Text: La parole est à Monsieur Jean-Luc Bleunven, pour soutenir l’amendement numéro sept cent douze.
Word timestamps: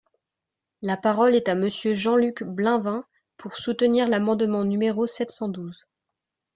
La 0.81 0.97
parole 0.97 1.35
est 1.35 1.47
à 1.47 1.53
Monsieur 1.53 1.93
Jean-Luc 1.93 2.41
Bleunven, 2.41 3.03
pour 3.37 3.55
soutenir 3.55 4.07
l’amendement 4.09 4.63
numéro 4.63 5.05
sept 5.05 5.29
cent 5.29 5.47
douze. 5.47 5.85